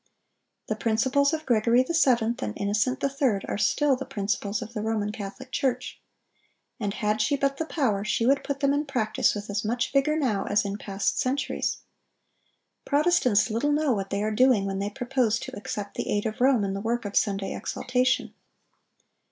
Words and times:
The 0.65 0.75
principles 0.75 1.31
of 1.31 1.45
Gregory 1.45 1.83
VII. 1.87 2.35
and 2.41 2.53
Innocent 2.57 3.03
III. 3.03 3.41
are 3.47 3.57
still 3.59 3.95
the 3.95 4.03
principles 4.07 4.63
of 4.63 4.73
the 4.73 4.81
Roman 4.81 5.11
Catholic 5.11 5.51
Church. 5.51 6.01
And 6.79 6.95
had 6.95 7.21
she 7.21 7.35
but 7.37 7.57
the 7.57 7.67
power, 7.67 8.03
she 8.03 8.25
would 8.25 8.43
put 8.43 8.61
them 8.61 8.73
in 8.73 8.87
practice 8.87 9.35
with 9.35 9.47
as 9.47 9.63
much 9.63 9.93
vigor 9.93 10.17
now 10.17 10.45
as 10.45 10.65
in 10.65 10.77
past 10.79 11.19
centuries. 11.19 11.81
Protestants 12.83 13.51
little 13.51 13.71
know 13.71 13.91
what 13.93 14.09
they 14.09 14.23
are 14.23 14.31
doing 14.33 14.65
when 14.65 14.79
they 14.79 14.89
propose 14.89 15.37
to 15.41 15.55
accept 15.55 15.93
the 15.93 16.09
aid 16.09 16.25
of 16.25 16.41
Rome 16.41 16.63
in 16.63 16.73
the 16.73 16.81
work 16.81 17.05
of 17.05 17.15
Sunday 17.15 17.53
exaltation. 17.55 18.33